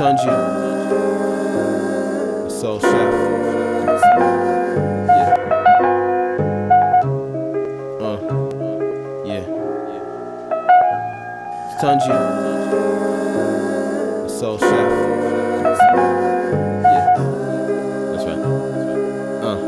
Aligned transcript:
Tunji, 0.00 0.24
the 2.44 2.48
Soul 2.48 2.78
Chef. 2.80 2.90
Yeah. 5.06 5.34
Uh, 8.00 8.16
yeah. 9.26 9.44
Tunji, 11.82 12.14
the 14.22 14.28
Soul 14.30 14.56
Chef. 14.56 14.70
Yeah, 16.80 17.06
that's 18.08 18.24
right. 18.24 18.40
Uh, 19.44 19.58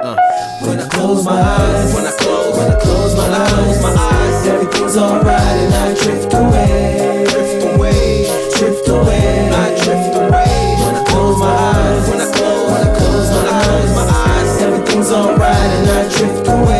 uh. 0.00 0.16
When 0.64 0.78
I 0.78 0.88
close 0.90 1.24
my 1.24 1.40
eyes, 1.42 1.92
When 1.92 2.06
I 2.06 2.12
close, 2.12 2.56
when 2.56 2.70
I 2.70 2.78
close 2.78 3.14
my 3.16 3.26
eyes, 3.34 3.82
my 3.82 3.94
eyes, 3.98 4.46
everything's 4.46 4.96
alright 4.96 5.40
and 5.42 5.74
I 5.74 5.94
drift 6.00 6.32
away, 6.34 7.03
drift 16.24 16.48
away, 16.48 16.73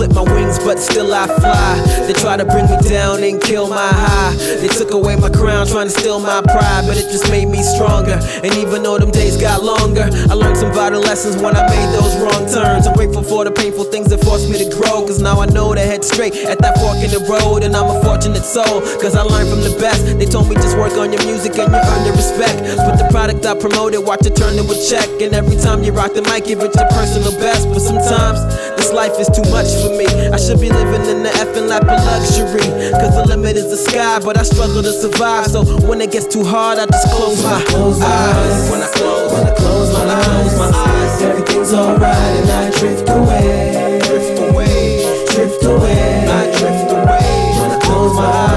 clip 0.00 0.16
my 0.16 0.24
wings, 0.32 0.58
but 0.60 0.78
still 0.78 1.12
I 1.12 1.26
fly. 1.26 1.76
They 2.08 2.14
try 2.14 2.38
to 2.38 2.46
bring 2.46 2.64
me 2.64 2.78
down 2.88 3.22
and 3.22 3.36
kill 3.36 3.68
my 3.68 3.92
high. 3.92 4.32
They 4.56 4.68
took 4.68 4.92
away 4.92 5.14
my 5.16 5.28
crown, 5.28 5.66
trying 5.66 5.88
to 5.88 5.94
steal 6.00 6.20
my 6.20 6.40
pride, 6.40 6.88
but 6.88 6.96
it 6.96 7.12
just 7.12 7.28
made 7.28 7.48
me 7.48 7.62
stronger. 7.62 8.16
And 8.40 8.48
even 8.56 8.82
though 8.82 8.96
them 8.96 9.10
days 9.10 9.36
got 9.36 9.62
longer, 9.62 10.08
I 10.30 10.32
learned 10.32 10.56
some 10.56 10.72
vital 10.72 11.00
lessons 11.00 11.36
when 11.36 11.54
I 11.54 11.68
made 11.68 11.92
those 11.92 12.16
wrong 12.16 12.48
turns. 12.48 12.86
I'm 12.86 12.96
grateful 12.96 13.22
for 13.22 13.44
the 13.44 13.50
painful 13.50 13.84
things 13.92 14.08
that 14.08 14.24
forced 14.24 14.48
me 14.48 14.56
to 14.64 14.68
grow, 14.72 15.04
cause 15.04 15.20
now 15.20 15.38
I 15.38 15.44
know 15.52 15.74
to 15.74 15.80
head 15.80 16.02
straight 16.02 16.34
at 16.48 16.58
that 16.60 16.80
fork 16.80 16.96
in 17.04 17.12
the 17.12 17.20
road. 17.28 17.62
And 17.62 17.76
I'm 17.76 17.92
a 17.92 18.00
fortunate 18.00 18.44
soul, 18.48 18.80
cause 19.04 19.14
I 19.14 19.20
learned 19.20 19.50
from 19.52 19.60
the 19.60 19.76
best. 19.76 20.16
They 20.16 20.24
told 20.24 20.48
me 20.48 20.56
just 20.56 20.78
work 20.78 20.96
on 20.96 21.12
your 21.12 21.24
music 21.28 21.60
and 21.60 21.68
you 21.68 21.76
earn 21.92 22.02
your 22.08 22.16
respect. 22.16 22.56
But 22.88 22.96
the 22.96 23.08
product 23.12 23.44
I 23.44 23.52
promoted, 23.52 24.00
watch 24.00 24.24
it 24.24 24.32
turn 24.32 24.56
to 24.56 24.64
a 24.64 24.76
check. 24.80 25.08
And 25.20 25.36
every 25.36 25.60
time 25.60 25.84
you 25.84 25.92
rock 25.92 26.16
the 26.16 26.24
mic, 26.24 26.48
give 26.48 26.64
it 26.64 26.72
your 26.72 26.88
personal 26.88 27.36
best. 27.36 27.68
But 27.68 27.84
sometimes 27.84 28.40
this 28.80 28.92
life 28.96 29.20
is 29.20 29.28
too 29.28 29.44
much 29.52 29.68
for 29.76 29.89
me. 29.96 30.06
I 30.06 30.36
should 30.36 30.60
be 30.60 30.68
living 30.70 31.04
in 31.08 31.22
the 31.22 31.30
effing 31.42 31.68
lap 31.68 31.82
of 31.82 32.00
luxury. 32.04 32.66
Cause 33.00 33.14
the 33.16 33.24
limit 33.26 33.56
is 33.56 33.70
the 33.70 33.76
sky, 33.76 34.20
but 34.20 34.36
I 34.38 34.42
struggle 34.42 34.82
to 34.82 34.92
survive. 34.92 35.46
So 35.48 35.64
when 35.86 36.00
it 36.00 36.10
gets 36.12 36.26
too 36.26 36.44
hard, 36.44 36.78
I 36.78 36.86
just 36.86 37.08
close 37.14 37.42
my 37.42 37.62
close 37.66 37.98
my 37.98 38.06
eyes. 38.06 38.70
When 38.70 38.82
I 38.82 38.88
close, 38.92 39.32
When 39.32 39.46
I 39.46 39.54
close 39.54 39.92
my 39.92 40.04
eyes, 40.04 40.58
my 40.58 40.70
eyes, 40.74 41.22
everything's 41.22 41.72
alright 41.72 42.34
and 42.40 42.50
I 42.50 42.70
drift 42.78 43.08
away, 43.08 44.00
drift 44.04 44.38
away. 44.38 45.26
drift 45.34 45.64
away. 45.64 46.26
I 46.28 46.44
drift 46.58 46.90
away. 46.90 47.30
When 47.60 47.70
I 47.70 47.78
close 47.82 48.14
my 48.16 48.24
eyes, 48.26 48.49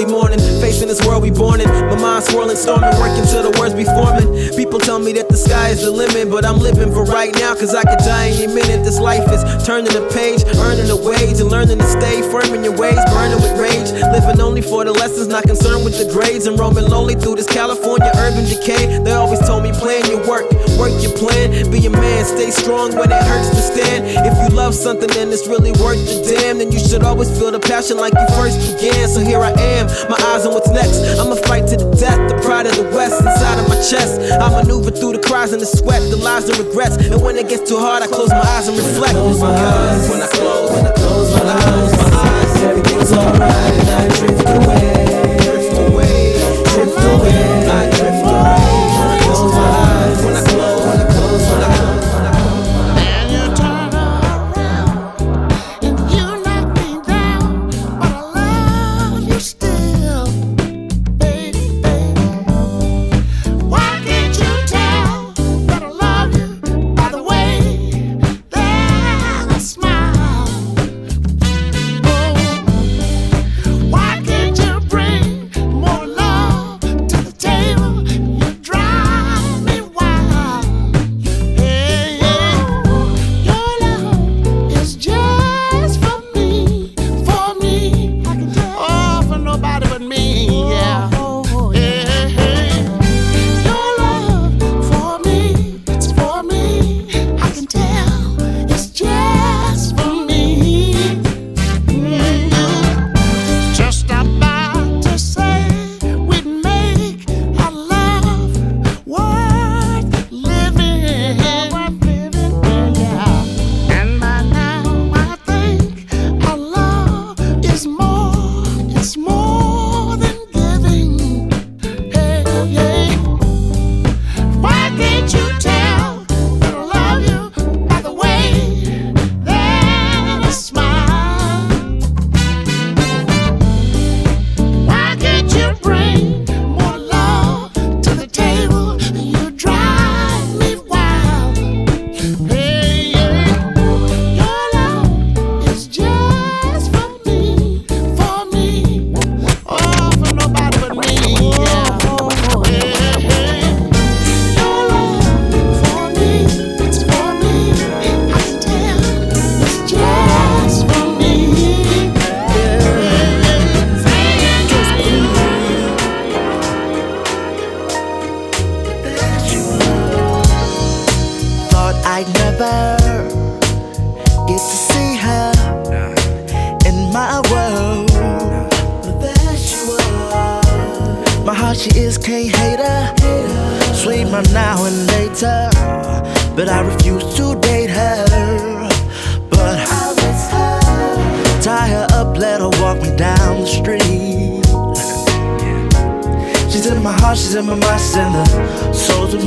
early 0.00 0.10
morning, 0.10 0.39
this 0.90 1.06
world 1.06 1.22
we 1.22 1.30
born 1.30 1.60
in. 1.60 1.68
My 1.70 1.94
mind 1.94 2.24
swirling, 2.24 2.56
storming, 2.56 2.90
working 2.98 3.22
till 3.30 3.46
the 3.46 3.54
words 3.62 3.74
be 3.78 3.86
forming. 3.86 4.26
People 4.58 4.80
tell 4.82 4.98
me 4.98 5.12
that 5.14 5.28
the 5.30 5.36
sky 5.38 5.70
is 5.70 5.82
the 5.86 5.90
limit, 5.90 6.28
but 6.28 6.44
I'm 6.44 6.58
living 6.58 6.90
for 6.90 7.04
right 7.06 7.30
now, 7.38 7.54
cause 7.54 7.74
I 7.78 7.86
could 7.86 8.02
die 8.02 8.34
any 8.34 8.50
minute. 8.50 8.82
This 8.82 8.98
life 8.98 9.22
is 9.30 9.38
turning 9.62 9.94
the 9.94 10.02
page, 10.10 10.42
earning 10.58 10.90
the 10.90 10.98
wage, 10.98 11.38
and 11.38 11.46
learning 11.46 11.78
to 11.78 11.86
stay 11.86 12.26
firm 12.34 12.50
in 12.58 12.66
your 12.66 12.74
ways, 12.74 12.98
burning 13.14 13.38
with 13.38 13.54
rage. 13.54 13.94
Living 14.10 14.42
only 14.42 14.62
for 14.62 14.82
the 14.82 14.90
lessons, 14.90 15.28
not 15.30 15.46
concerned 15.46 15.86
with 15.86 15.94
the 15.94 16.10
grades, 16.10 16.50
and 16.50 16.58
roaming 16.58 16.90
lonely 16.90 17.14
through 17.14 17.38
this 17.38 17.46
California 17.46 18.10
urban 18.18 18.42
decay. 18.50 18.98
They 18.98 19.14
always 19.14 19.38
told 19.46 19.62
me, 19.62 19.70
plan 19.70 20.02
your 20.10 20.26
work, 20.26 20.50
work 20.74 20.90
your 20.98 21.14
plan, 21.14 21.70
be 21.70 21.86
a 21.86 21.90
man, 21.90 22.26
stay 22.26 22.50
strong 22.50 22.98
when 22.98 23.14
it 23.14 23.22
hurts 23.30 23.54
to 23.54 23.62
stand. 23.62 24.10
If 24.26 24.34
you 24.42 24.50
love 24.58 24.74
something, 24.74 25.08
then 25.14 25.30
it's 25.30 25.46
really 25.46 25.70
worth 25.78 26.02
the 26.02 26.34
damn. 26.34 26.58
Then 26.58 26.74
you 26.74 26.82
should 26.82 27.06
always 27.06 27.30
feel 27.38 27.54
the 27.54 27.62
passion 27.62 27.96
like 27.96 28.12
you 28.18 28.26
first 28.34 28.58
began. 28.74 29.06
So 29.06 29.20
here 29.22 29.38
I 29.38 29.54
am, 29.78 29.86
my 30.10 30.18
eyes 30.34 30.42
on 30.42 30.50
what's 30.50 30.66
next. 30.68 30.79
I'ma 31.20 31.36
fight 31.46 31.66
to 31.68 31.76
the 31.76 31.90
death, 31.96 32.18
the 32.30 32.40
pride 32.42 32.66
of 32.66 32.76
the 32.76 32.84
West 32.96 33.20
inside 33.20 33.58
of 33.58 33.68
my 33.68 33.76
chest. 33.76 34.20
I 34.32 34.48
maneuver 34.50 34.90
through 34.90 35.12
the 35.12 35.22
cries 35.22 35.52
and 35.52 35.60
the 35.60 35.66
sweat, 35.66 36.00
the 36.10 36.16
lies 36.16 36.48
and 36.48 36.58
regrets. 36.58 36.96
And 36.96 37.20
when 37.22 37.36
it 37.36 37.48
gets 37.48 37.68
too 37.68 37.78
hard, 37.78 38.02
I 38.02 38.06
close 38.06 38.30
my 38.30 38.40
eyes 38.40 38.68
and 38.68 38.76
reflect. 38.76 39.12
Close 39.12 39.40
my 39.40 39.54
eyes, 39.54 40.08
When 40.08 40.22
I 40.22 40.28
close, 40.28 40.70
when 40.70 40.86
I 40.86 40.92
close 40.92 41.30
my 41.34 41.42
eyes, 41.52 41.92
my 41.96 42.10
eyes, 42.16 42.62
everything's 42.62 43.12
alright 43.12 43.74
and 43.80 43.90
I 43.90 44.08
drift 44.16 44.48
away, 44.48 44.89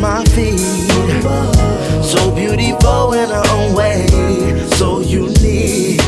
my 0.03 0.21
feet. 0.35 0.59
So 2.03 2.29
beautiful 2.35 3.13
in 3.13 3.29
her 3.29 3.44
own 3.55 3.73
way, 3.73 4.05
so 4.75 5.00
unique. 5.00 6.01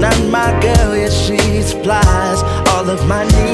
Not 0.00 0.18
my 0.30 0.58
girl, 0.62 0.96
yet 0.96 1.12
she 1.12 1.36
supplies 1.60 2.40
all 2.72 2.88
of 2.88 3.06
my 3.06 3.24
needs. 3.24 3.47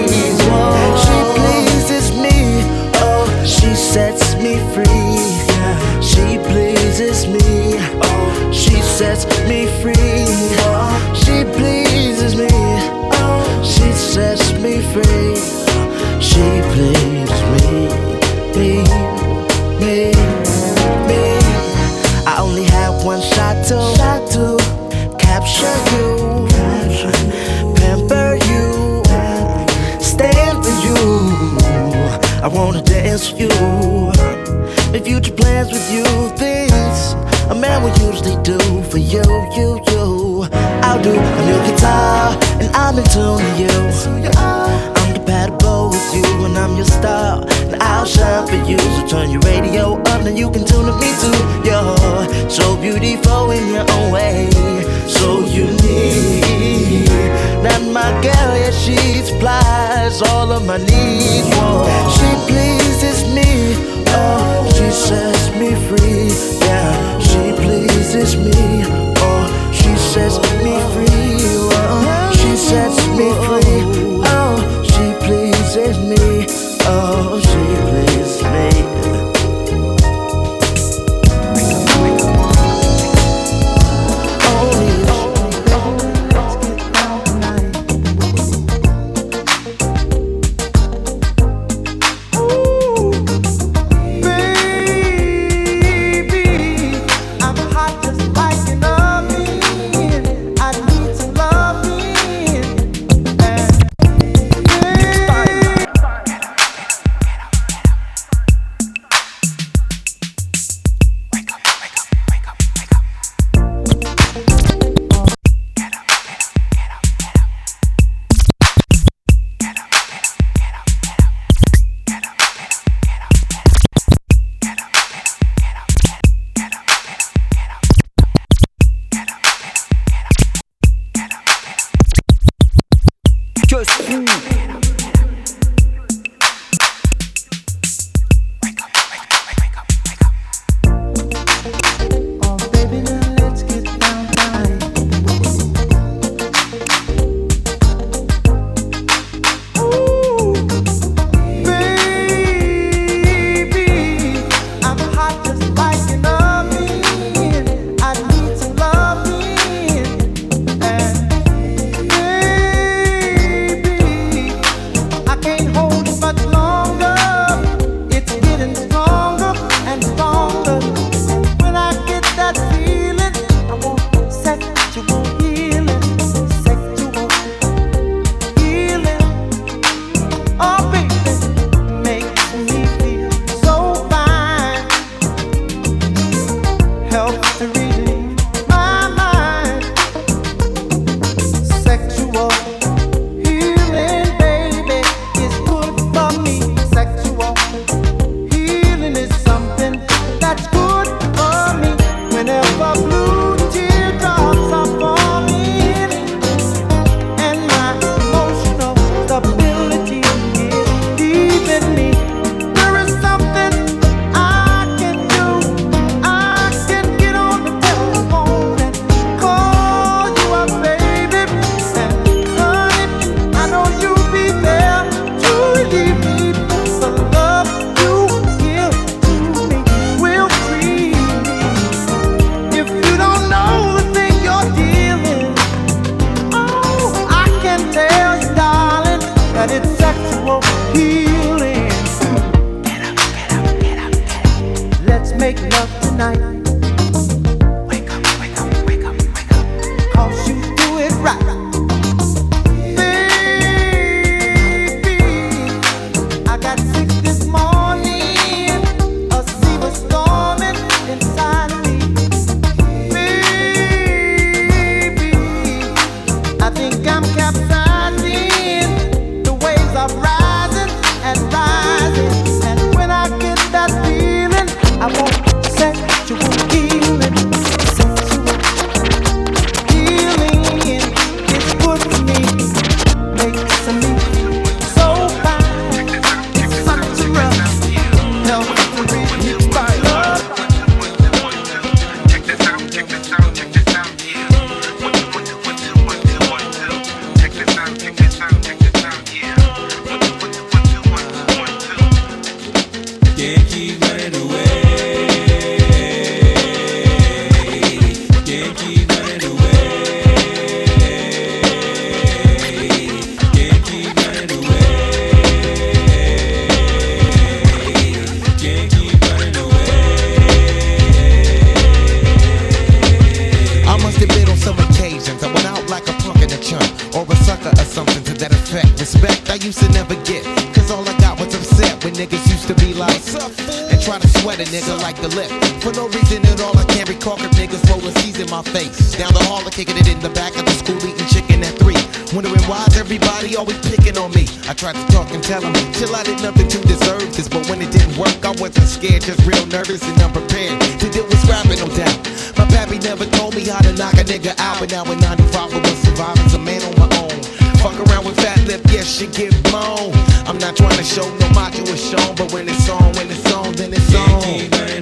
Deserved 347.15 347.37
this, 347.37 347.49
but 347.49 347.69
when 347.69 347.81
it 347.81 347.93
didn't 347.93 348.17
work, 348.19 348.45
I 348.45 348.51
wasn't 348.59 348.89
scared, 348.89 349.23
just 349.23 349.39
real 349.47 349.65
nervous 349.67 350.03
and 350.03 350.21
unprepared 350.21 350.81
to 350.99 351.11
deal 351.11 351.25
with 351.25 351.39
scrapping, 351.43 351.79
no 351.79 351.87
doubt. 351.95 352.17
My 352.59 352.67
pappy 352.67 352.99
never 352.99 353.25
told 353.27 353.55
me 353.55 353.67
how 353.67 353.79
to 353.81 353.93
knock 353.93 354.15
a 354.15 354.25
nigga 354.25 354.59
out, 354.59 354.81
but 354.81 354.91
now 354.91 355.05
in 355.05 355.21
95 355.21 355.75
I 355.75 355.79
was 355.79 355.99
surviving, 356.03 356.55
a 356.55 356.59
man 356.59 356.83
on 356.83 356.95
my 356.99 357.09
own. 357.19 357.43
Fuck 357.79 357.99
around 358.09 358.25
with 358.25 358.37
fat 358.37 358.59
lip, 358.67 358.81
yes, 358.91 359.07
she 359.07 359.27
get 359.29 359.53
blown. 359.65 360.13
I'm 360.47 360.59
not 360.59 360.77
trying 360.77 360.97
to 360.97 361.05
show 361.05 361.27
no 361.39 361.49
macho 361.51 361.83
is 361.83 362.03
shown, 362.03 362.35
but 362.35 362.53
when 362.53 362.69
it's 362.69 362.89
on, 362.89 363.13
when 363.15 363.31
it's 363.31 363.53
on, 363.53 363.73
then 363.75 363.93
it's 363.93 364.15
on. 364.15 364.94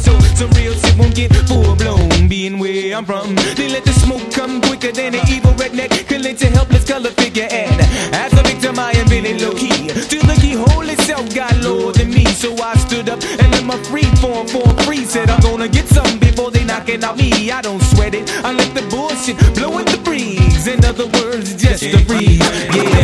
so 0.00 0.18
so 0.38 0.48
real 0.58 0.74
sick 0.74 0.98
won't 0.98 1.14
get 1.14 1.34
full 1.48 1.76
blown. 1.76 2.28
Being 2.28 2.58
where 2.58 2.96
I'm 2.96 3.04
from, 3.04 3.34
they 3.56 3.68
let 3.68 3.84
the 3.84 3.92
smoke 3.92 4.32
come 4.32 4.60
quicker 4.62 4.92
than 4.92 5.14
an 5.14 5.26
evil 5.28 5.52
redneck 5.52 5.90
can 6.08 6.22
lynch 6.22 6.40
helpless 6.40 6.84
color 6.84 7.10
figure. 7.10 7.48
And 7.50 7.80
as 8.14 8.32
a 8.32 8.42
victim, 8.42 8.78
I 8.78 8.92
am 8.92 9.06
really 9.08 9.38
low 9.38 9.54
key. 9.54 9.88
Till 10.10 10.24
the 10.30 10.38
keyhole 10.40 10.88
itself 10.88 11.34
got 11.34 11.54
lower 11.58 11.92
than 11.92 12.10
me, 12.10 12.24
so 12.26 12.54
I 12.62 12.74
stood 12.76 13.08
up 13.08 13.22
and 13.22 13.50
let 13.52 13.64
my 13.64 13.78
free 13.84 14.10
form 14.22 14.46
form 14.48 14.76
free. 14.86 15.04
Said 15.04 15.28
I'm 15.30 15.40
gonna 15.40 15.68
get 15.68 15.86
some 15.88 16.18
before 16.18 16.50
they 16.50 16.64
knocking 16.64 17.02
out 17.04 17.16
me. 17.16 17.50
I 17.50 17.60
don't 17.60 17.82
sweat 17.92 18.14
it, 18.14 18.30
I 18.44 18.52
let 18.52 18.74
the 18.74 18.82
bullshit 18.90 19.36
blow 19.54 19.78
in 19.78 19.86
the 19.86 20.00
breeze. 20.04 20.66
In 20.66 20.84
other 20.84 21.06
words, 21.18 21.54
just 21.56 21.82
a 21.82 22.04
breeze. 22.06 22.40
Yeah. 22.74 22.99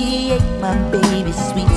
she 0.00 0.32
ate 0.32 0.60
my 0.60 0.74
baby 0.90 1.30
sweet. 1.30 1.69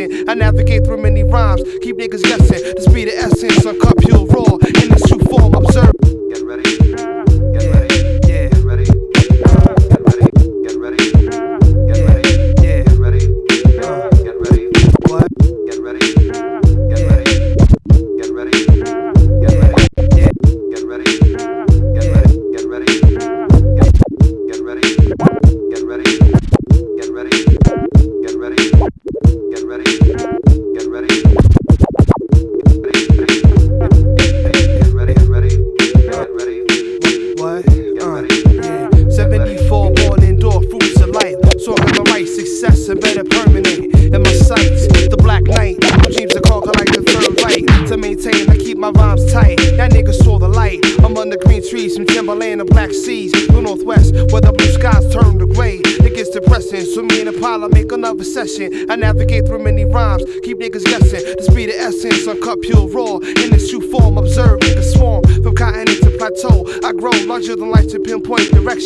and 0.00 0.40
know. 0.40 0.49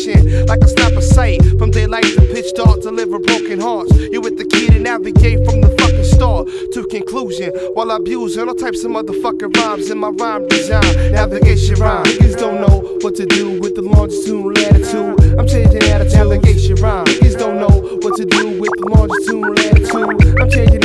Like 0.05 0.61
a 0.61 0.67
snap 0.67 0.91
of 0.91 1.03
sight, 1.03 1.41
from 1.57 1.71
daylight 1.71 2.03
to 2.03 2.21
pitch 2.21 2.53
dark, 2.53 2.81
deliver 2.83 3.17
broken 3.17 3.59
hearts. 3.59 3.91
You 4.11 4.21
with 4.21 4.37
the 4.37 4.45
key 4.45 4.67
to 4.67 4.77
navigate 4.77 5.43
from 5.49 5.61
the 5.61 5.69
fucking 5.79 6.03
start 6.03 6.47
to 6.73 6.85
conclusion. 6.91 7.49
While 7.73 7.89
abusing 7.89 8.47
all 8.47 8.53
types 8.53 8.83
of 8.83 8.91
motherfucking 8.91 9.57
rhymes 9.57 9.89
in 9.89 9.97
my 9.97 10.09
rhyme 10.09 10.47
design. 10.47 11.11
Navigation 11.11 11.79
rhyme. 11.79 12.05
Niggas 12.05 12.37
don't 12.37 12.61
know 12.61 12.99
what 13.01 13.15
to 13.15 13.25
do 13.25 13.59
with 13.59 13.73
the 13.73 13.81
longitude 13.81 14.55
latitude. 14.57 15.39
I'm 15.39 15.47
changing 15.47 15.81
attitude. 15.89 16.13
Navigation 16.13 16.75
rhyme. 16.75 17.05
Niggas 17.05 17.39
don't 17.39 17.57
know 17.57 17.97
what 18.03 18.15
to 18.17 18.25
do 18.25 18.59
with 18.61 18.71
the 18.77 18.85
longitude 18.85 19.57
latitude. 19.57 20.39
I'm 20.39 20.49
changing 20.51 20.84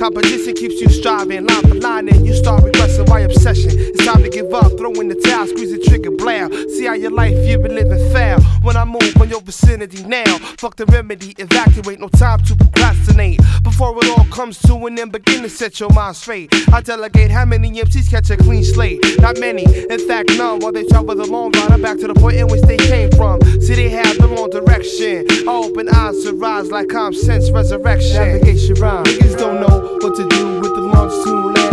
Competition 0.00 0.54
keeps 0.54 0.80
you 0.80 0.88
striving, 0.88 1.46
line 1.46 1.60
for 1.60 1.74
line, 1.74 2.08
and 2.08 2.26
you 2.26 2.32
start 2.34 2.62
regressing. 2.62 3.06
Why 3.06 3.20
obsession? 3.20 3.72
It's 3.76 4.02
time 4.06 4.22
to 4.22 4.30
give 4.30 4.50
up, 4.54 4.72
throw 4.78 4.92
in 4.92 5.08
the 5.08 5.14
towel, 5.14 5.46
squeeze 5.46 5.72
the 5.72 5.78
trigger, 5.78 6.10
blare. 6.10 6.50
See 6.70 6.86
how 6.86 6.94
your 6.94 7.10
life 7.10 7.36
you've 7.46 7.62
been 7.62 7.74
living 7.74 8.10
fair. 8.10 8.39
When 8.62 8.76
I 8.76 8.84
move 8.84 9.16
on 9.18 9.30
your 9.30 9.40
vicinity 9.40 10.04
now, 10.04 10.36
fuck 10.58 10.76
the 10.76 10.84
remedy, 10.86 11.34
evacuate, 11.38 11.98
no 11.98 12.08
time 12.08 12.42
to 12.44 12.54
procrastinate. 12.54 13.40
Before 13.62 13.96
it 13.98 14.08
all 14.10 14.26
comes 14.26 14.58
to 14.62 14.74
an 14.86 14.98
end, 14.98 15.12
begin 15.12 15.42
to 15.42 15.48
set 15.48 15.80
your 15.80 15.90
mind 15.90 16.16
straight. 16.16 16.52
I 16.70 16.82
delegate 16.82 17.30
how 17.30 17.46
many 17.46 17.70
MCs 17.70 18.10
catch 18.10 18.28
a 18.30 18.36
clean 18.36 18.62
slate. 18.62 19.00
Not 19.18 19.38
many, 19.38 19.64
in 19.64 20.06
fact, 20.06 20.30
none. 20.36 20.60
While 20.60 20.72
they 20.72 20.84
travel 20.84 21.14
the 21.14 21.26
long 21.26 21.52
ride, 21.52 21.72
I'm 21.72 21.80
back 21.80 21.98
to 21.98 22.06
the 22.06 22.14
point 22.14 22.36
in 22.36 22.48
which 22.48 22.62
they 22.62 22.76
came 22.76 23.10
from. 23.12 23.40
See, 23.62 23.74
they 23.74 23.88
have 23.88 24.18
the 24.18 24.28
wrong 24.28 24.50
direction. 24.50 25.26
I 25.48 25.52
open 25.52 25.88
eyes 25.88 26.22
to 26.24 26.34
rise 26.34 26.70
like 26.70 26.94
I'm 26.94 27.14
sense 27.14 27.50
resurrection. 27.50 28.16
Navigation 28.16 28.74
rhyme. 28.74 29.04
Niggas 29.04 29.38
don't 29.38 29.60
know 29.60 29.98
what 30.02 30.16
to 30.16 30.28
do 30.28 30.60
with 30.60 30.74
the 30.74 30.82
longitude 30.82 31.54
latitude. 31.56 31.69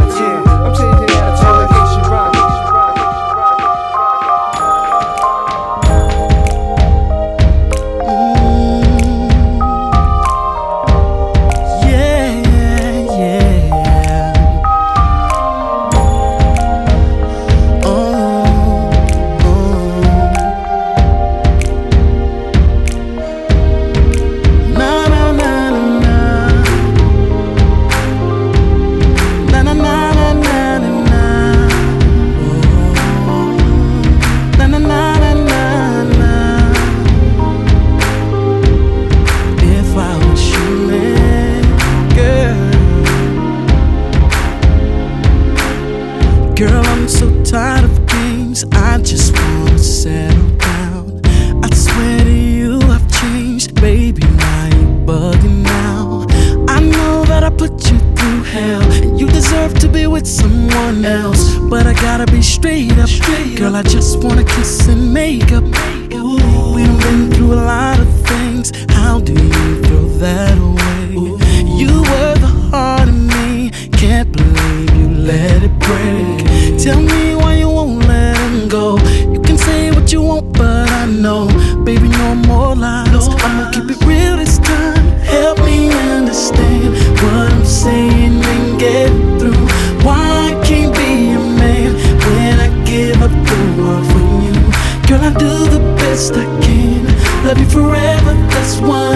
But 80.68 80.90
I 80.92 81.06
know, 81.06 81.48
baby, 81.86 82.10
no 82.24 82.36
more 82.50 82.76
lies. 82.76 83.26
I'ma 83.46 83.72
keep 83.74 83.88
it 83.94 84.02
real 84.10 84.36
this 84.42 84.58
time. 84.60 85.06
Help 85.36 85.58
me 85.70 85.78
understand 86.20 86.90
what 87.22 87.34
I'm 87.54 87.66
saying 87.66 88.36
and 88.54 88.66
get 88.86 89.10
through. 89.40 89.66
Why 90.06 90.24
I 90.50 90.52
can't 90.68 90.94
be 91.02 91.12
a 91.40 91.42
man 91.64 91.90
when 92.26 92.56
I 92.68 92.70
give 92.92 93.20
up 93.28 93.36
the 93.52 93.60
world 93.78 94.06
for 94.12 94.30
you? 94.48 94.64
Girl, 95.08 95.24
I 95.30 95.32
do 95.46 95.54
the 95.76 95.84
best 96.02 96.34
I 96.44 96.46
can. 96.64 97.04
Love 97.46 97.60
you 97.64 97.70
forever, 97.78 98.34
that's 98.54 98.76
what 98.88 99.07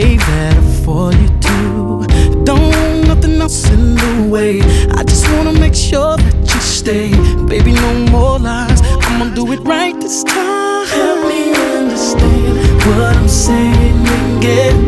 gave 0.00 0.20
that 0.26 0.56
up 0.56 0.84
for 0.84 1.12
you 1.12 1.28
too. 1.40 2.44
Don't 2.44 3.08
nothing 3.08 3.40
else 3.40 3.68
in 3.68 3.96
the 3.96 4.28
way. 4.30 4.60
I 4.98 5.02
just 5.02 5.24
wanna 5.32 5.52
make 5.52 5.74
sure 5.74 6.16
that 6.16 6.36
you 6.52 6.60
stay. 6.60 7.10
Baby, 7.46 7.72
no 7.72 7.92
more 8.14 8.38
lies. 8.38 8.80
I'ma 9.06 9.34
do 9.34 9.52
it 9.54 9.60
right 9.74 9.96
this 10.00 10.22
time. 10.22 10.86
Help 10.86 11.20
me 11.30 11.42
understand 11.80 12.54
what 12.86 13.16
I'm 13.16 13.28
saying 13.28 13.98
and 14.16 14.40
get 14.40 14.87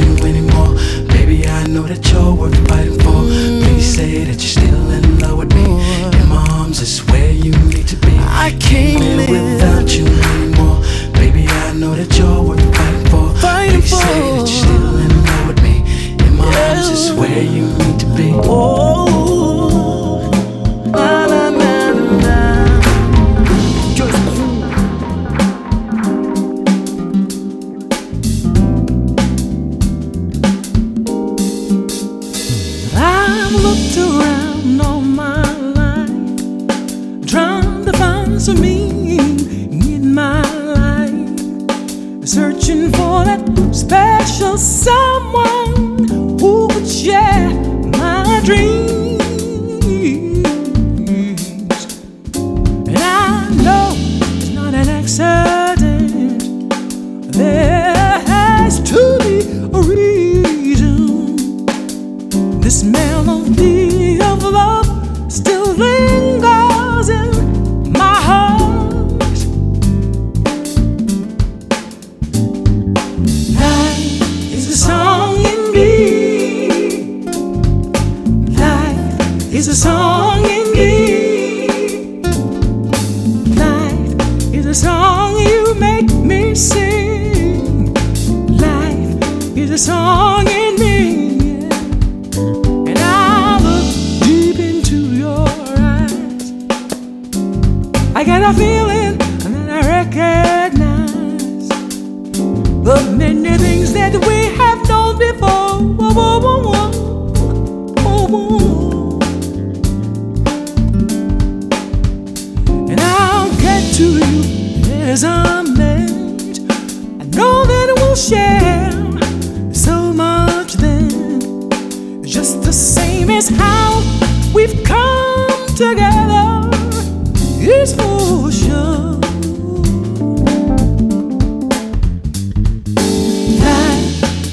you 0.00 0.16
anymore. 0.26 0.74
Baby, 1.08 1.46
I 1.46 1.66
know 1.66 1.82
that 1.82 2.10
you're 2.10 2.34
worth 2.34 2.68
fighting. 2.68 2.89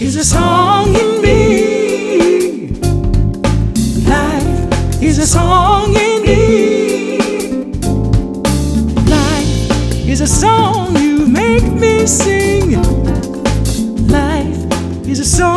is 0.08 0.15
a 0.15 0.24
song 0.24 0.96
in 0.96 1.22
me. 1.22 2.70
Life 4.08 5.04
is 5.04 5.20
a 5.20 5.28
song 5.28 5.93
in 5.98 6.22
me. 6.22 7.17
Life 9.10 10.08
is 10.08 10.22
a 10.22 10.28
song 10.28 10.96
you 10.96 11.28
make 11.28 11.70
me 11.74 12.08
sing. 12.08 12.82
Life 14.08 15.06
is 15.06 15.20
a 15.20 15.26
song. 15.26 15.57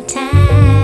time. 0.00 0.75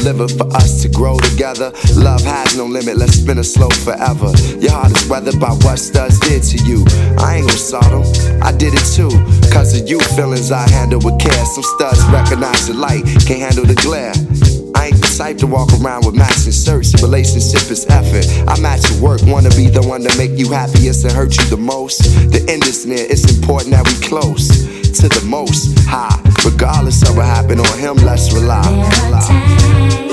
Seal, 0.00 0.12
deliver 0.12 0.28
for 0.28 0.46
us 0.56 0.82
to 0.82 0.88
grow 0.88 1.18
together. 1.18 1.72
Love 1.94 2.22
has 2.22 2.56
no 2.56 2.66
limit, 2.66 2.96
let's 2.96 3.14
spin 3.14 3.38
it 3.38 3.44
slow 3.44 3.68
forever. 3.70 4.30
Your 4.58 4.72
heart 4.72 4.92
is 4.96 5.08
weathered 5.08 5.40
by 5.40 5.50
what 5.50 5.78
studs 5.78 6.18
did 6.20 6.42
to 6.42 6.64
you. 6.64 6.84
I 7.18 7.36
ain't 7.36 7.48
gon' 7.48 7.56
saw 7.56 7.80
them, 7.80 8.04
I 8.42 8.52
did 8.52 8.74
it 8.74 8.84
too. 8.94 9.10
Cause 9.52 9.78
of 9.78 9.88
you, 9.88 10.00
feelings 10.16 10.52
I 10.52 10.68
handle 10.70 11.00
with 11.02 11.18
care. 11.20 11.44
Some 11.44 11.64
studs 11.64 12.02
recognize 12.12 12.66
the 12.66 12.74
light, 12.74 13.04
can't 13.26 13.40
handle 13.40 13.64
the 13.64 13.74
glare. 13.76 14.12
I 14.74 14.86
ain't 14.86 14.96
the 14.96 15.14
type 15.18 15.36
to 15.38 15.46
walk 15.46 15.68
around 15.82 16.06
with 16.06 16.14
matching 16.14 16.52
shirts. 16.52 16.94
Relationship 17.02 17.70
is 17.70 17.86
effort. 17.90 18.26
I 18.48 18.58
match 18.60 18.88
your 18.90 19.00
work, 19.00 19.20
wanna 19.24 19.50
be 19.50 19.68
the 19.68 19.82
one 19.82 20.02
to 20.02 20.16
make 20.16 20.38
you 20.38 20.50
happiest 20.50 21.04
and 21.04 21.12
hurt 21.12 21.36
you 21.36 21.44
the 21.50 21.58
most. 21.58 22.02
The 22.32 22.44
end 22.48 22.64
is 22.64 22.86
near, 22.86 23.04
it's 23.08 23.30
important 23.30 23.72
that 23.72 23.86
we 23.86 23.94
close 24.06 24.79
to 24.94 25.08
the 25.08 25.24
most 25.26 25.78
high. 25.86 26.20
Regardless 26.44 27.02
of 27.08 27.16
what 27.16 27.26
happened 27.26 27.60
on 27.60 27.78
him, 27.78 27.96
let's 28.04 28.32
rely. 28.32 28.62
There 28.62 30.09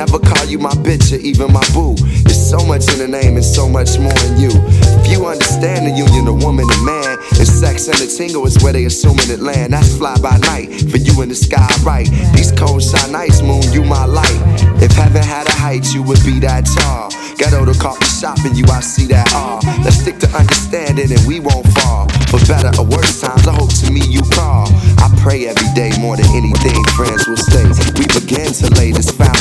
never 0.00 0.18
call 0.18 0.46
you 0.46 0.58
my 0.58 0.72
bitch 0.80 1.12
or 1.12 1.20
even 1.20 1.52
my 1.52 1.60
boo. 1.74 1.92
There's 2.24 2.40
so 2.40 2.64
much 2.64 2.88
in 2.88 3.04
the 3.04 3.08
name 3.08 3.36
and 3.36 3.44
so 3.44 3.68
much 3.68 3.98
more 3.98 4.16
in 4.32 4.40
you. 4.40 4.48
If 4.96 5.12
you 5.12 5.26
understand 5.26 5.84
the 5.84 5.92
union 5.92 6.24
of 6.24 6.42
woman 6.42 6.64
and 6.64 6.84
man, 6.86 7.20
and 7.36 7.44
sex 7.44 7.86
and 7.86 7.98
the 8.00 8.08
tingle 8.08 8.46
is 8.46 8.56
where 8.64 8.72
they 8.72 8.86
assuming 8.86 9.28
it 9.28 9.40
land. 9.40 9.74
That's 9.74 9.92
fly 9.98 10.16
by 10.24 10.38
night 10.48 10.72
for 10.88 10.96
you 10.96 11.20
in 11.20 11.28
the 11.28 11.34
sky, 11.34 11.68
right? 11.84 12.08
These 12.32 12.52
cold 12.52 12.82
shine 12.82 13.12
nights, 13.12 13.42
moon, 13.42 13.60
you 13.76 13.84
my 13.84 14.06
light. 14.06 14.40
If 14.80 14.92
heaven 14.92 15.22
had 15.22 15.46
a 15.48 15.52
height, 15.52 15.92
you 15.92 16.02
would 16.02 16.24
be 16.24 16.40
that 16.40 16.64
tall. 16.64 17.12
Got 17.36 17.52
Ghetto 17.52 17.68
to 17.68 17.76
coffee 17.76 18.08
shop 18.08 18.40
and 18.44 18.56
you, 18.56 18.64
I 18.72 18.80
see 18.80 19.04
that 19.12 19.28
all. 19.36 19.60
Let's 19.84 20.00
stick 20.00 20.16
to 20.24 20.28
understanding 20.32 21.12
and 21.12 21.20
we 21.28 21.40
won't 21.40 21.68
fall. 21.76 22.08
For 22.32 22.40
better 22.48 22.72
or 22.80 22.88
worse 22.88 23.20
times, 23.20 23.44
I 23.48 23.52
hope 23.52 23.72
to 23.84 23.92
me 23.92 24.00
you 24.08 24.24
call. 24.32 24.64
I 24.96 25.12
pray 25.20 25.44
every 25.44 25.68
day 25.76 25.92
more 26.00 26.16
than 26.16 26.28
anything, 26.32 26.80
friends 26.96 27.28
will 27.28 27.36
stay. 27.36 27.68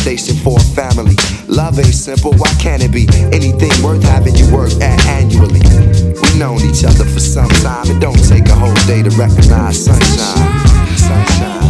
Foundation 0.09 0.35
for 0.37 0.57
a 0.57 0.63
family. 0.73 1.15
Love 1.47 1.77
ain't 1.77 1.93
simple, 1.93 2.33
why 2.33 2.51
can't 2.59 2.81
it 2.81 2.91
be? 2.91 3.07
Anything 3.31 3.71
worth 3.83 4.01
having 4.03 4.35
you 4.35 4.51
work 4.51 4.71
at 4.81 5.05
annually. 5.05 5.61
We've 5.61 6.37
known 6.37 6.61
each 6.61 6.83
other 6.83 7.05
for 7.05 7.19
some 7.19 7.49
time, 7.61 7.85
it 7.89 7.99
don't 7.99 8.17
take 8.27 8.47
a 8.47 8.55
whole 8.55 8.73
day 8.87 9.03
to 9.03 9.09
recognize 9.11 9.85
sunshine. 9.85 10.17
Sunshine. 10.17 10.97
sunshine. 10.97 11.68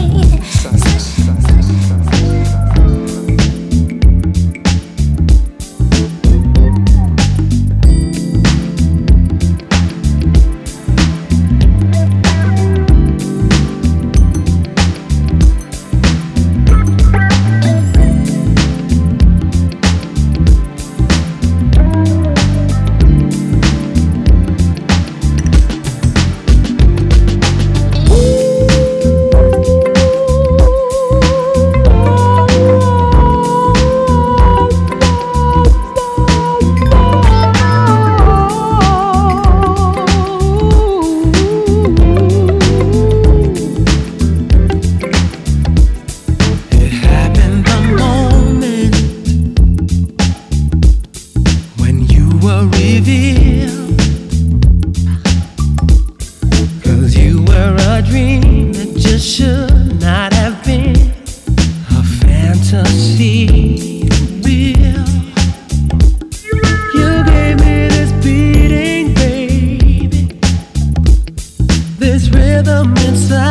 Inside. 73.10 73.48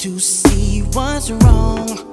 To 0.00 0.18
see 0.18 0.80
what's 0.94 1.30
wrong. 1.30 2.09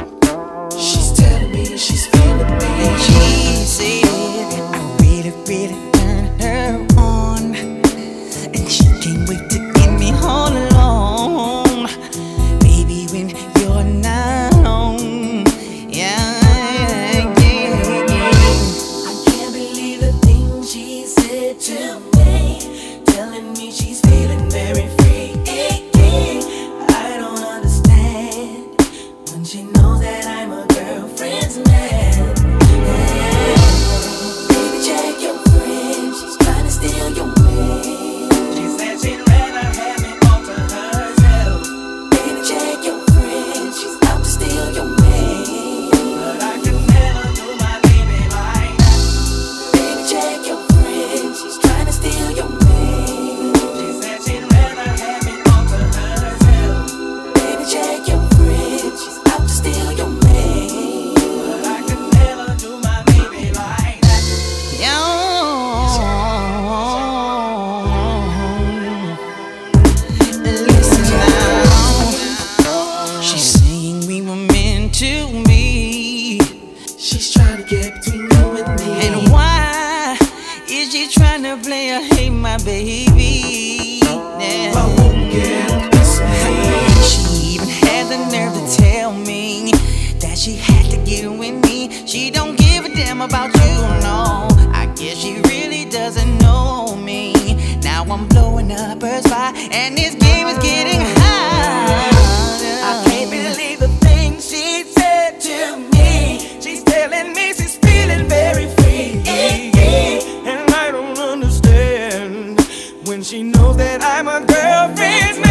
When 113.17 113.23
she 113.23 113.41
knows 113.41 113.75
that 113.77 114.03
I'm 114.03 114.27
a 114.27 114.45
girlfriend's 114.45 115.46